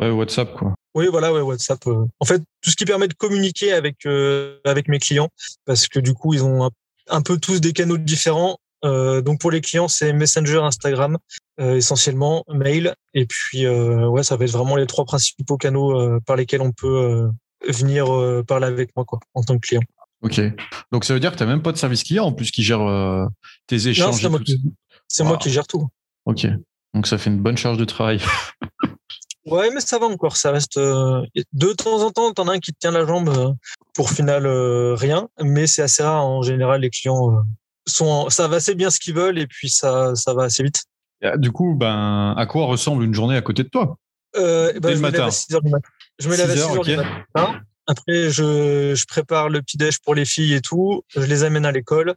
[0.00, 0.74] Ouais, WhatsApp quoi.
[0.94, 1.86] Oui, voilà, ouais, WhatsApp.
[1.86, 4.06] En fait, tout ce qui permet de communiquer avec
[4.64, 5.28] avec mes clients,
[5.64, 6.70] parce que du coup, ils ont
[7.08, 8.58] un, peu tous des canaux différents.
[8.82, 11.18] donc pour les clients, c'est Messenger, Instagram,
[11.58, 16.62] essentiellement, mail, et puis ouais, ça va être vraiment les trois principaux canaux par lesquels
[16.62, 17.28] on peut
[17.68, 18.06] venir
[18.46, 19.82] parler avec moi quoi, en tant que client.
[20.24, 20.40] Ok.
[20.90, 22.62] Donc ça veut dire que tu n'as même pas de service client en plus qui
[22.62, 23.26] gère euh,
[23.66, 24.20] tes échanges.
[24.20, 24.58] C'est moi, qui...
[25.22, 25.86] moi qui gère tout.
[26.24, 26.46] Ok.
[26.94, 28.20] Donc ça fait une bonne charge de travail.
[29.46, 30.38] ouais, mais ça va encore.
[30.38, 30.78] Ça reste.
[30.78, 33.52] Euh, de temps en temps, t'en as un qui te tient la jambe euh,
[33.94, 34.46] pour final
[34.94, 36.24] rien, mais c'est assez rare.
[36.24, 37.44] En général, les clients
[37.86, 38.30] sont.
[38.30, 40.84] Ça va assez bien ce qu'ils veulent et puis ça, ça va assez vite.
[41.36, 43.98] Du coup, ben, à quoi ressemble une journée à côté de toi?
[44.36, 45.28] Euh, ben, je, me matin.
[45.62, 45.88] du matin.
[46.18, 47.60] je me lève à 6 heures du matin.
[47.86, 51.02] Après, je, je prépare le petit déj pour les filles et tout.
[51.14, 52.14] Je les amène à l'école.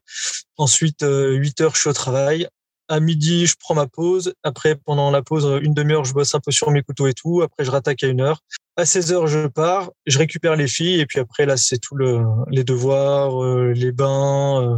[0.58, 2.48] Ensuite, 8 euh, heures, je suis au travail.
[2.90, 4.34] À midi, je prends ma pause.
[4.44, 7.42] Après, pendant la pause, une demi-heure, je bosse un peu sur mes couteaux et tout.
[7.42, 8.40] Après, je rattaque à une heure.
[8.78, 9.92] À 16 heures, je pars.
[10.06, 11.02] Je récupère les filles.
[11.02, 14.78] Et puis après, là, c'est tout le, les devoirs, euh, les bains, euh,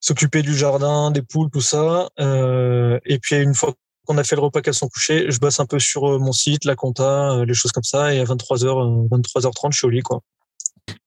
[0.00, 2.08] s'occuper du jardin, des poules, tout ça.
[2.18, 3.74] et puis, une fois
[4.10, 6.32] on a fait le repas qu'elles sont couchées, je bosse un peu sur euh, mon
[6.32, 8.12] site, la compta, euh, les choses comme ça.
[8.12, 10.20] Et à 23h, 23h30, je suis au lit, quoi.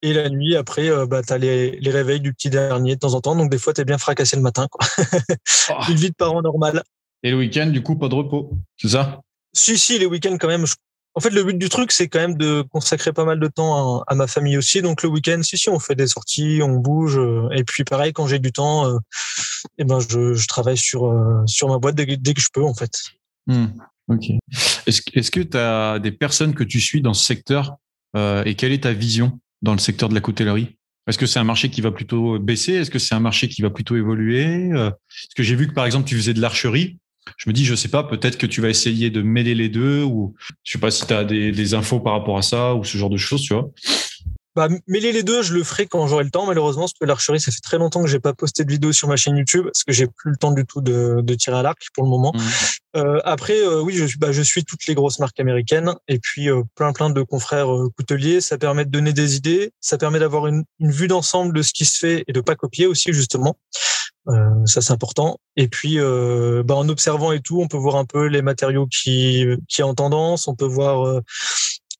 [0.00, 3.14] Et la nuit, après, euh, bah, tu as les, réveils du petit dernier de temps
[3.14, 3.36] en temps.
[3.36, 4.66] Donc, des fois, tu es bien fracassé le matin.
[4.70, 4.86] Quoi.
[5.70, 5.72] Oh.
[5.90, 6.82] Une vie de parent normale.
[7.22, 8.52] Et le week-end, du coup, pas de repos.
[8.78, 9.20] C'est ça?
[9.52, 10.64] Si, si, les week-ends, quand même.
[11.14, 14.02] En fait, le but du truc, c'est quand même de consacrer pas mal de temps
[14.02, 14.82] à, ma famille aussi.
[14.82, 17.20] Donc, le week-end, si, si, on fait des sorties, on bouge.
[17.52, 18.98] Et puis, pareil, quand j'ai du temps,
[19.78, 22.74] eh ben je, je, travaille sur euh, sur ma boîte dès, que je peux en
[22.74, 22.92] fait.
[23.46, 23.66] Hmm.
[24.08, 24.26] Ok.
[24.86, 27.76] Est-ce est que tu as des personnes que tu suis dans ce secteur
[28.16, 30.76] euh, et quelle est ta vision dans le secteur de la coutellerie?
[31.06, 32.74] Est-ce que c'est un marché qui va plutôt baisser?
[32.74, 34.70] Est-ce que c'est un marché qui va plutôt évoluer?
[34.72, 36.98] Euh, Parce que j'ai vu que par exemple tu faisais de l'archerie.
[37.36, 40.02] Je me dis, je sais pas, peut-être que tu vas essayer de mêler les deux
[40.02, 42.84] ou je sais pas si tu as des, des infos par rapport à ça ou
[42.84, 43.70] ce genre de choses, tu vois.
[44.56, 47.40] Bah, mêler les deux, je le ferai quand j'aurai le temps, malheureusement, parce que l'archerie,
[47.40, 49.82] ça fait très longtemps que j'ai pas posté de vidéo sur ma chaîne YouTube, parce
[49.82, 52.32] que j'ai plus le temps du tout de, de tirer à l'arc pour le moment.
[52.32, 52.40] Mmh.
[52.96, 56.48] Euh, après, euh, oui, je, bah, je suis toutes les grosses marques américaines, et puis
[56.48, 58.40] euh, plein plein de confrères euh, couteliers.
[58.40, 61.72] Ça permet de donner des idées, ça permet d'avoir une, une, vue d'ensemble de ce
[61.72, 63.56] qui se fait et de pas copier aussi justement.
[64.26, 65.38] Ça c'est important.
[65.56, 69.46] Et puis, bah, en observant et tout, on peut voir un peu les matériaux qui
[69.68, 70.48] qui en tendance.
[70.48, 71.20] On peut voir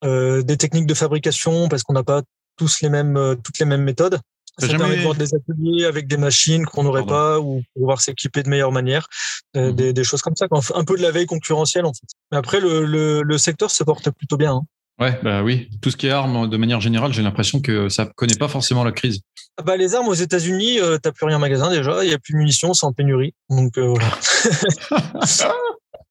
[0.03, 2.23] des techniques de fabrication parce qu'on n'a pas
[2.57, 4.21] tous les mêmes, euh, toutes les mêmes méthodes.
[4.59, 8.45] Ça permet de voir des ateliers avec des machines qu'on n'aurait pas ou pouvoir s'équiper
[8.45, 9.09] de meilleure manière,
[9.57, 9.75] euh, mhm.
[9.75, 10.47] des, des, choses comme ça.
[10.75, 12.07] Un peu de la veille concurrentielle en fait.
[12.31, 14.53] Mais après, le, le, le secteur se porte plutôt bien.
[14.55, 14.63] Hein.
[15.00, 15.68] Ouais, bah oui.
[15.83, 18.85] Tout ce qui est armes, de manière générale, j'ai l'impression que ça connaît pas forcément
[18.85, 19.20] la crise.
[19.57, 22.04] Ah bah, les armes aux États-Unis, euh, t'as plus rien en magasin déjà.
[22.04, 23.35] Il y a plus de munitions, c'est en pénurie.
[23.50, 24.11] Donc euh, voilà.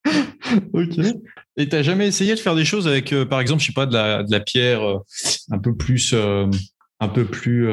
[0.73, 0.99] ok.
[1.57, 3.85] Et t'as jamais essayé de faire des choses avec, euh, par exemple, je sais pas,
[3.85, 4.99] de la, de la pierre euh,
[5.51, 6.47] un peu plus, euh,
[6.99, 7.69] un peu plus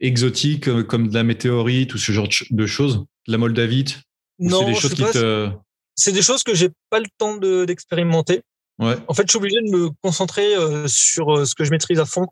[0.00, 4.00] exotique, comme de la météorite ou ce genre de choses, de la moldavite?
[4.40, 5.50] Non, c'est des choses qui te...
[5.94, 8.42] C'est des choses que j'ai pas le temps d'expérimenter.
[8.78, 8.96] Ouais.
[9.06, 10.54] En fait, je suis obligé de me concentrer
[10.86, 12.26] sur ce que je maîtrise à fond,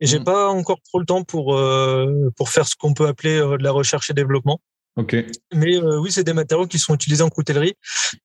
[0.00, 0.24] et j'ai mmh.
[0.24, 1.60] pas encore trop le temps pour
[2.36, 4.60] pour faire ce qu'on peut appeler de la recherche et développement.
[5.54, 7.74] Mais euh, oui, c'est des matériaux qui sont utilisés en coutellerie.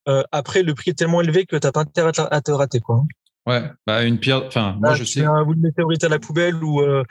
[0.08, 2.80] Euh, après, le prix est tellement élevé que tu n'as pas intérêt à te rater.
[2.80, 3.04] Quoi.
[3.46, 4.44] Ouais, bah une pierre.
[4.48, 5.24] Enfin, moi, je sais.
[5.24, 7.04] Un bout de météorite à la poubelle ou, euh,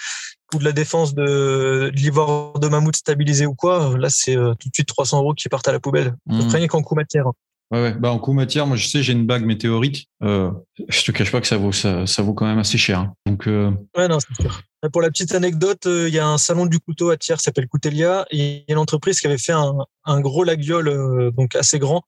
[0.55, 3.96] ou de la défense de, de l'ivoire de mammouth stabilisé ou quoi.
[3.98, 6.14] Là, c'est euh, tout de suite 300 euros qui partent à la poubelle.
[6.27, 6.48] Mmh.
[6.48, 7.27] Rien qu'en coût matière.
[7.72, 7.94] Ouais, ouais.
[7.94, 10.04] Bah, en coût matière, moi, je sais, j'ai une bague météorite.
[10.22, 10.50] Euh,
[10.88, 12.98] je te cache pas que ça vaut, ça, ça vaut quand même assez cher.
[13.00, 13.14] Hein.
[13.26, 13.70] Donc, euh...
[13.96, 14.61] ouais, non, c'est sûr.
[14.92, 17.44] Pour la petite anecdote, euh, il y a un salon du couteau à Thiers qui
[17.44, 21.32] s'appelle Coutelia et il y a une entreprise qui avait fait un, un gros laguiole,
[21.35, 22.02] donc assez grand,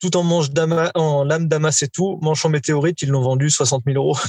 [0.00, 0.48] tout en manche
[0.94, 4.18] en lame damas et tout, manche en météorite, ils l'ont vendu 60 000 euros.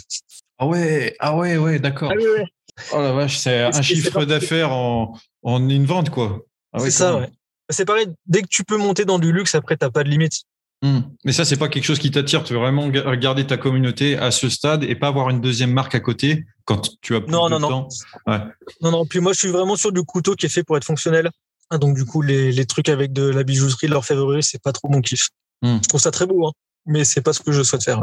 [0.59, 2.11] Ah ouais, ah ouais, ouais, d'accord.
[2.13, 2.45] Ah ouais,
[2.93, 6.41] Oh la vache, c'est un chiffre d'affaires en, en une vente, quoi.
[6.71, 7.29] Ah c'est ça, ouais.
[7.69, 10.43] C'est pareil, dès que tu peux monter dans du luxe, après, t'as pas de limite.
[10.83, 10.99] Hmm.
[11.23, 12.43] Mais ça, c'est pas quelque chose qui t'attire.
[12.43, 15.95] Tu veux vraiment garder ta communauté à ce stade et pas avoir une deuxième marque
[15.95, 17.87] à côté quand tu as plus non, de non, temps?
[18.27, 18.33] Non.
[18.33, 18.39] Ouais.
[18.81, 19.05] non, non.
[19.05, 21.31] Puis moi, je suis vraiment sur du couteau qui est fait pour être fonctionnel.
[21.69, 24.73] Ah, donc, du coup, les, les trucs avec de la bijouterie, de l'orfèvrerie, c'est pas
[24.73, 25.29] trop mon kiff.
[25.61, 25.77] Hmm.
[25.81, 26.51] Je trouve ça très beau, hein,
[26.85, 28.01] mais c'est pas ce que je souhaite faire.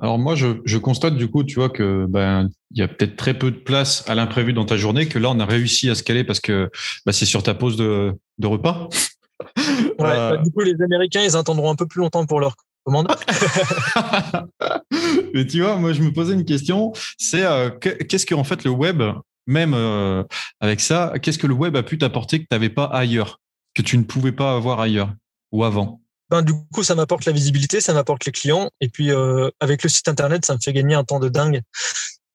[0.00, 3.16] Alors moi, je, je, constate du coup, tu vois que ben il y a peut-être
[3.16, 5.94] très peu de place à l'imprévu dans ta journée, que là on a réussi à
[5.94, 6.70] se caler parce que
[7.04, 8.88] bah, c'est sur ta pause de, de repas.
[9.56, 10.30] Ouais, euh...
[10.30, 13.08] bah, du coup, les Américains, ils attendront un peu plus longtemps pour leur commande.
[15.34, 18.64] Mais tu vois, moi, je me posais une question, c'est euh, qu'est-ce que en fait
[18.64, 19.02] le web,
[19.46, 20.24] même euh,
[20.60, 23.40] avec ça, qu'est-ce que le web a pu t'apporter que tu n'avais pas ailleurs,
[23.74, 25.12] que tu ne pouvais pas avoir ailleurs
[25.52, 26.00] ou avant?
[26.30, 28.70] Ben, du coup, ça m'apporte la visibilité, ça m'apporte les clients.
[28.80, 31.60] Et puis, euh, avec le site internet, ça me fait gagner un temps de dingue.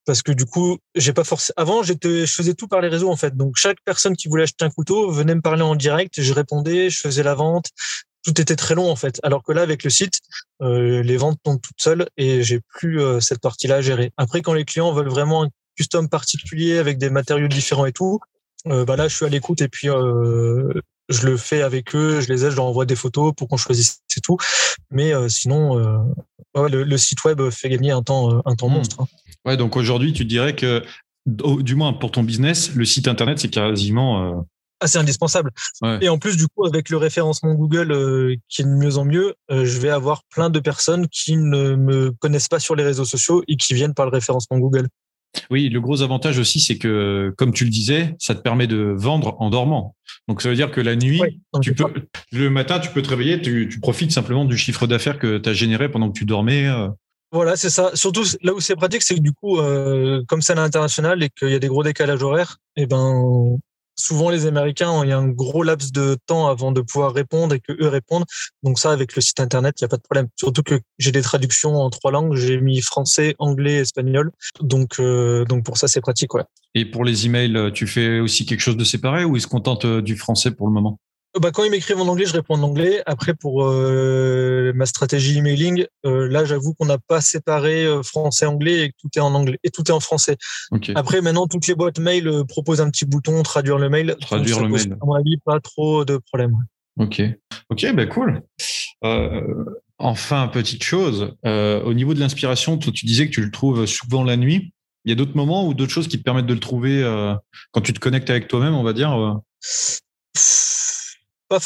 [0.08, 1.52] Parce que du coup, j'ai pas forcé.
[1.58, 3.36] Avant, j'étais, je faisais tout par les réseaux en fait.
[3.36, 6.22] Donc, chaque personne qui voulait acheter un couteau venait me parler en direct.
[6.22, 7.65] Je répondais, je faisais la vente.
[8.24, 9.20] Tout était très long en fait.
[9.22, 10.22] Alors que là, avec le site,
[10.62, 14.12] euh, les ventes tombent toutes seules et j'ai plus euh, cette partie-là à gérer.
[14.15, 18.22] Après, quand les clients veulent vraiment un custom particulier avec des matériaux différents et tout,
[18.67, 22.30] euh, bah là, je suis à l'écoute et puis je le fais avec eux, je
[22.30, 24.38] les aide, je leur envoie des photos pour qu'on choisisse, c'est tout.
[24.89, 25.76] Mais sinon,
[26.56, 28.74] ouais, le, le, site web fait gagner un temps, un temps mmh.
[28.74, 29.02] monstre.
[29.02, 29.08] Hein.
[29.45, 30.84] Ouais, donc aujourd'hui, tu dirais que,
[31.26, 34.45] du moins pour ton business, le site internet, c'est quasiment.
[34.80, 35.52] Ah, c'est indispensable.
[35.82, 35.97] Ouais.
[36.02, 39.06] Et en plus, du coup, avec le référencement Google euh, qui est de mieux en
[39.06, 42.84] mieux, euh, je vais avoir plein de personnes qui ne me connaissent pas sur les
[42.84, 44.88] réseaux sociaux et qui viennent par le référencement Google.
[45.50, 48.93] Oui, le gros avantage aussi, c'est que, comme tu le disais, ça te permet de
[48.95, 49.95] vendre en dormant.
[50.28, 51.86] Donc, ça veut dire que la nuit, oui, tu peux,
[52.32, 55.50] le matin, tu peux te réveiller, tu, tu profites simplement du chiffre d'affaires que tu
[55.50, 56.67] as généré pendant que tu dormais.
[57.32, 57.92] Voilà, c'est ça.
[57.94, 61.30] Surtout là où c'est pratique, c'est que du coup, euh, comme c'est à l'international et
[61.30, 63.58] qu'il y a des gros décalages horaires, et eh ben,
[63.98, 67.54] souvent les Américains, il y a un gros laps de temps avant de pouvoir répondre
[67.54, 68.26] et que eux répondent.
[68.63, 70.28] Donc ça, avec le site internet, il n'y a pas de problème.
[70.38, 72.36] Surtout que j'ai des traductions en trois langues.
[72.36, 74.32] J'ai mis français, anglais, espagnol.
[74.62, 76.34] Donc euh, donc pour ça, c'est pratique.
[76.34, 76.44] Ouais.
[76.76, 79.86] Et pour les emails, tu fais aussi quelque chose de séparé ou ils se contentent
[79.86, 81.00] euh, du français pour le moment?
[81.39, 83.02] Bah, quand ils m'écrivent en anglais, je réponds en anglais.
[83.06, 88.84] Après, pour euh, ma stratégie emailing, euh, là, j'avoue qu'on n'a pas séparé euh, français-anglais
[88.84, 90.38] et que tout est en anglais et tout est en français.
[90.71, 90.93] Okay.
[90.95, 94.15] Après, maintenant, toutes les boîtes mail euh, proposent un petit bouton traduire le mail.
[94.21, 94.97] Traduire le mail.
[95.02, 96.56] À mon avis, pas trop de problèmes.
[97.00, 97.21] Ok,
[97.69, 98.41] ok, bah cool.
[99.04, 99.41] Euh,
[100.00, 104.36] enfin, petite chose, au niveau de l'inspiration, tu disais que tu le trouves souvent la
[104.36, 104.73] nuit.
[105.06, 107.04] Il y a d'autres moments ou d'autres choses qui te permettent de le trouver
[107.71, 109.39] quand tu te connectes avec toi-même, on va dire
[111.47, 111.60] pas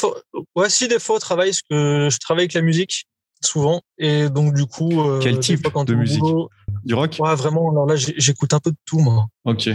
[0.54, 3.06] Ouais, si, des fois, travail, parce que je travaille avec la musique,
[3.44, 3.82] souvent.
[3.98, 5.00] Et donc, du coup.
[5.02, 6.50] Euh, Quel type fois, de musique boulot...
[6.84, 7.16] Du rock?
[7.20, 7.70] Ouais, vraiment.
[7.70, 9.26] Alors là, j'écoute un peu de tout, moi.
[9.44, 9.68] Ok.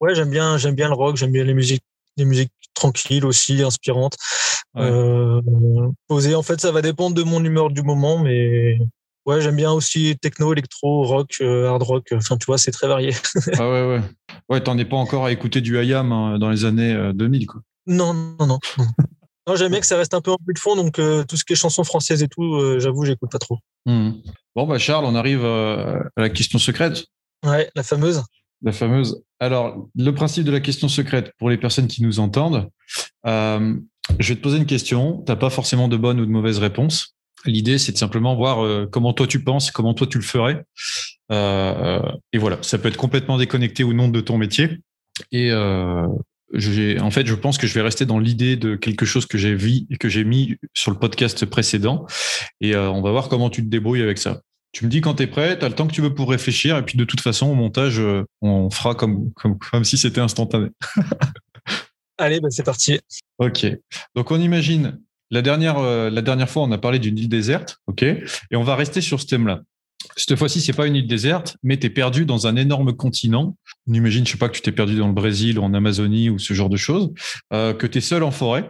[0.00, 1.84] Ouais, j'aime bien, j'aime bien le rock, j'aime bien les musiques,
[2.16, 4.16] les musiques tranquilles aussi, inspirantes.
[4.74, 4.82] Ouais.
[4.82, 5.40] Euh,
[6.08, 6.34] posées.
[6.34, 8.78] En fait, ça va dépendre de mon humeur du moment, mais
[9.26, 12.08] ouais, j'aime bien aussi techno, électro, rock, euh, hard rock.
[12.12, 13.12] Enfin, tu vois, c'est très varié.
[13.58, 14.00] ah ouais, ouais.
[14.48, 17.60] Ouais, t'en es pas encore à écouter du IAM hein, dans les années 2000, quoi.
[17.86, 18.58] Non, non, non.
[19.46, 21.36] Non, j'aime bien que ça reste un peu en plus de fond, donc euh, tout
[21.36, 23.58] ce qui est chansons françaises et tout, euh, j'avoue, j'écoute pas trop.
[23.86, 24.12] Mmh.
[24.56, 27.04] Bon, bah Charles, on arrive euh, à la question secrète.
[27.44, 28.22] Ouais, la fameuse.
[28.62, 29.22] La fameuse.
[29.40, 32.70] Alors, le principe de la question secrète pour les personnes qui nous entendent,
[33.26, 33.74] euh,
[34.18, 35.22] je vais te poser une question.
[35.26, 37.14] Tu n'as pas forcément de bonne ou de mauvaise réponse.
[37.44, 40.64] L'idée, c'est de simplement voir euh, comment toi tu penses, comment toi tu le ferais.
[41.30, 42.00] Euh,
[42.32, 44.78] et voilà, ça peut être complètement déconnecté ou non de ton métier.
[45.30, 45.50] Et
[47.00, 49.54] en fait, je pense que je vais rester dans l'idée de quelque chose que j'ai
[49.54, 52.06] vu et que j'ai mis sur le podcast précédent.
[52.60, 54.40] Et euh, on va voir comment tu te débrouilles avec ça.
[54.72, 56.30] Tu me dis quand tu es prêt, tu as le temps que tu veux pour
[56.30, 56.76] réfléchir.
[56.76, 60.20] Et puis de toute façon, au montage, euh, on fera comme, comme, comme si c'était
[60.20, 60.68] instantané.
[62.18, 63.00] Allez, bah c'est parti.
[63.38, 63.66] Ok.
[64.14, 67.78] Donc on imagine, la dernière, euh, la dernière fois, on a parlé d'une île déserte.
[67.86, 68.02] Ok?
[68.02, 69.62] Et on va rester sur ce thème-là.
[70.16, 73.56] Cette fois-ci, c'est pas une île déserte, mais tu es perdu dans un énorme continent.
[73.88, 76.30] On imagine, je sais pas, que tu t'es perdu dans le Brésil ou en Amazonie
[76.30, 77.12] ou ce genre de choses,
[77.52, 78.68] euh, que tu es seul en forêt.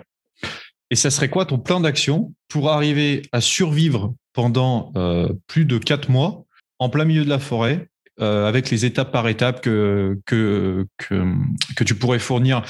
[0.91, 5.79] Et ça serait quoi ton plan d'action pour arriver à survivre pendant euh, plus de
[5.79, 6.45] quatre mois
[6.79, 7.89] en plein milieu de la forêt,
[8.21, 12.63] euh, avec les étapes par étapes que, tu pourrais fournir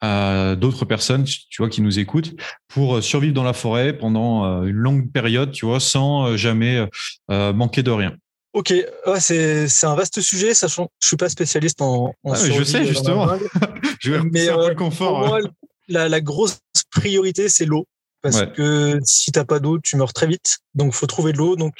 [0.00, 2.32] à d'autres personnes, tu vois, qui nous écoutent,
[2.68, 6.86] pour survivre dans la forêt pendant euh, une longue période, tu vois, sans jamais
[7.28, 8.16] manquer de rien.
[8.52, 8.74] Ok,
[9.06, 12.12] ouais, c'est c'est un vaste sujet, sachant que je suis pas spécialiste en.
[12.24, 13.28] en ah, je sais justement.
[14.00, 15.20] je vais mais un peu le confort.
[15.20, 15.38] Pour moi,
[15.86, 16.58] la, la grosse
[16.90, 17.86] priorité c'est l'eau
[18.22, 20.58] parce que si t'as pas d'eau, tu meurs très vite.
[20.74, 21.56] Donc faut trouver de l'eau.
[21.56, 21.74] Donc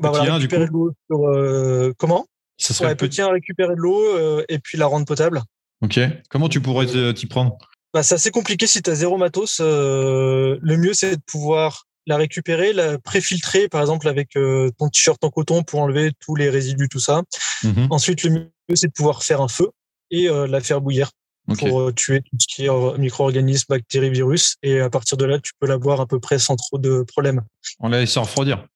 [0.00, 2.26] bah, voilà, récupérer de l'eau sur euh, comment?
[2.58, 5.42] Ça serait ouais, petit 1 récupérer de l'eau euh, et puis la rendre potable.
[5.82, 6.00] Ok.
[6.30, 7.58] Comment tu pourrais t'y prendre?
[7.92, 9.60] Bah, c'est assez compliqué si tu as zéro matos.
[9.60, 15.22] Euh, le mieux c'est de pouvoir la récupérer, la préfiltrer par exemple avec ton t-shirt
[15.22, 17.22] en coton pour enlever tous les résidus, tout ça.
[17.62, 19.70] Mmh Ensuite, le mieux c'est de pouvoir faire un feu
[20.10, 21.10] et la faire bouillir
[21.58, 24.56] pour tuer tout ce qui est micro-organismes, bactéries, virus.
[24.62, 27.02] Et à partir de là, tu peux la boire à peu près sans trop de
[27.02, 27.42] problèmes.
[27.78, 28.66] On la laisse refroidir.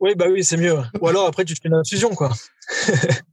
[0.00, 0.78] Oui, bah oui, c'est mieux.
[1.00, 2.32] Ou alors après, tu te fais une infusion, quoi.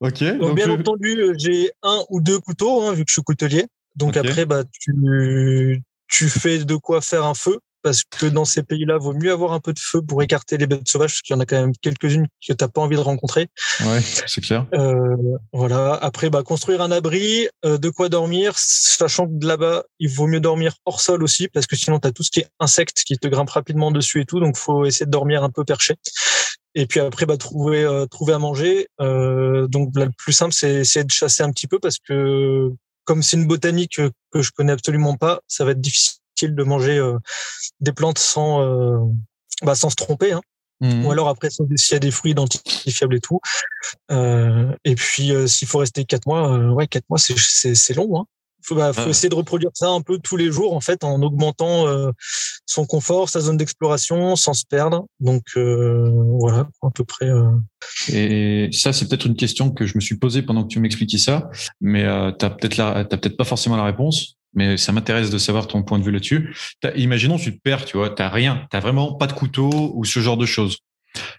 [0.00, 0.38] ok.
[0.38, 3.66] Donc, bien entendu, j'ai un ou deux couteaux, hein, vu que je suis coutelier.
[3.96, 7.58] Donc après, bah, tu, tu fais de quoi faire un feu
[7.88, 10.66] parce que dans ces pays-là, vaut mieux avoir un peu de feu pour écarter les
[10.66, 13.00] bêtes sauvages, parce qu'il y en a quand même quelques-unes que t'as pas envie de
[13.00, 13.48] rencontrer.
[13.80, 14.66] Ouais, c'est clair.
[14.74, 15.16] Euh,
[15.54, 15.94] voilà.
[15.94, 20.40] Après, bah, construire un abri, euh, de quoi dormir, sachant que là-bas, il vaut mieux
[20.40, 23.16] dormir hors sol aussi, parce que sinon, tu as tout ce qui est insectes qui
[23.16, 25.94] te grimpent rapidement dessus et tout, donc faut essayer de dormir un peu perché.
[26.74, 28.86] Et puis après, bah, trouver, euh, trouver à manger.
[28.98, 32.70] donc le plus simple, c'est essayer de chasser un petit peu, parce que
[33.04, 33.98] comme c'est une botanique
[34.30, 37.18] que je connais absolument pas, ça va être difficile de manger euh,
[37.80, 38.98] des plantes sans, euh,
[39.62, 40.32] bah, sans se tromper.
[40.32, 40.40] Hein.
[40.80, 41.06] Mmh.
[41.06, 43.40] Ou alors après, s'il y a des fruits identifiables et tout.
[44.12, 48.20] Euh, et puis, s'il faut rester quatre mois, ouais, quatre mois, c'est long.
[48.20, 48.24] Hein.
[48.62, 51.20] Faut, bah, faut essayer de reproduire ça un peu tous les jours, en fait, en
[51.22, 51.86] augmentant
[52.66, 55.06] son confort, sa zone d'exploration, sans se perdre.
[55.18, 57.28] Donc, voilà, à peu près.
[58.08, 61.18] Et ça, c'est peut-être une question que je me suis posée pendant que tu m'expliquais
[61.18, 65.66] ça, mais tu n'as peut-être peut-être pas forcément la réponse mais ça m'intéresse de savoir
[65.66, 66.54] ton point de vue là-dessus.
[66.96, 70.20] Imaginons tu te perds, tu vois, t'as rien, t'as vraiment pas de couteau ou ce
[70.20, 70.78] genre de choses.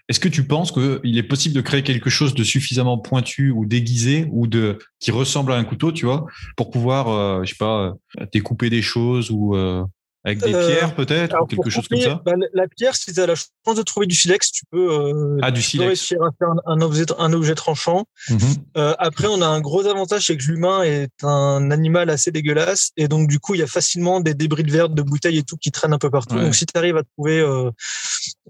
[0.08, 3.66] Est-ce que tu penses qu'il est possible de créer quelque chose de suffisamment pointu ou
[3.66, 7.58] déguisé ou de qui ressemble à un couteau, tu vois, pour pouvoir, euh, je sais
[7.58, 9.84] pas, euh, découper des choses ou euh,
[10.24, 13.20] avec des euh, pierres peut-être ou quelque chose comme ça bah, La pierre, si tu
[13.20, 15.86] as la chance de trouver du silex, tu peux, euh, ah, du silex.
[15.86, 18.04] réussir à faire un, objet, un objet tranchant.
[18.28, 18.38] Mhm.
[18.76, 22.90] Euh, après, on a un gros avantage, c'est que l'humain est un animal assez dégueulasse.
[22.98, 25.42] Et donc, du coup, il y a facilement des débris de verre, de bouteilles et
[25.42, 26.38] tout qui traînent un peu partout.
[26.38, 27.42] Donc, si tu arrives à trouver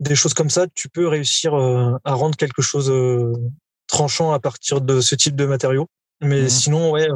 [0.00, 2.92] des choses comme ça, tu peux réussir à rendre quelque chose
[3.86, 5.86] tranchant à partir de ce type de matériaux.
[6.20, 6.48] Mais mhm.
[6.48, 7.08] sinon, ouais,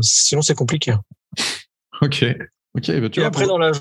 [0.00, 0.94] sinon c'est compliqué.
[2.00, 2.24] Ok.
[2.74, 3.00] Ok.
[3.00, 3.72] Bah, tu et après, dans la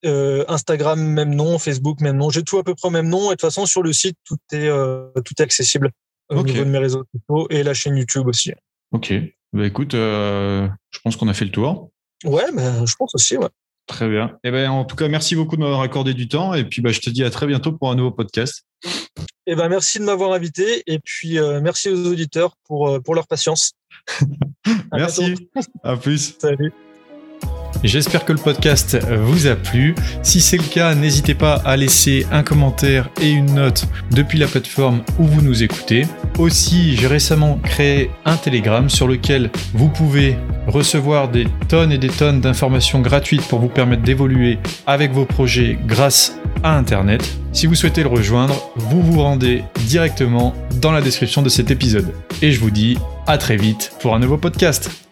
[0.03, 2.29] Euh, Instagram même nom, Facebook même nom.
[2.29, 3.27] J'ai tout à peu près même nom.
[3.27, 5.91] Et de toute façon, sur le site, tout est euh, tout est accessible
[6.29, 8.51] au niveau de mes réseaux sociaux et la chaîne YouTube aussi.
[8.91, 9.13] Ok.
[9.53, 11.91] Bah écoute, euh, je pense qu'on a fait le tour.
[12.23, 13.37] Ouais, bah, je pense aussi.
[13.37, 13.49] Ouais.
[13.87, 14.37] Très bien.
[14.43, 16.53] Eh ben en tout cas, merci beaucoup de m'avoir accordé du temps.
[16.53, 18.65] Et puis bah, je te dis à très bientôt pour un nouveau podcast.
[19.45, 20.83] Eh ben merci de m'avoir invité.
[20.87, 23.73] Et puis merci aux auditeurs pour pour leur patience.
[24.93, 25.49] merci.
[25.83, 26.37] à plus.
[26.39, 26.73] Salut.
[27.83, 29.95] J'espère que le podcast vous a plu.
[30.21, 34.47] Si c'est le cas, n'hésitez pas à laisser un commentaire et une note depuis la
[34.47, 36.05] plateforme où vous nous écoutez.
[36.37, 42.09] Aussi, j'ai récemment créé un Telegram sur lequel vous pouvez recevoir des tonnes et des
[42.09, 47.37] tonnes d'informations gratuites pour vous permettre d'évoluer avec vos projets grâce à Internet.
[47.51, 52.13] Si vous souhaitez le rejoindre, vous vous rendez directement dans la description de cet épisode.
[52.41, 52.97] Et je vous dis
[53.27, 55.10] à très vite pour un nouveau podcast.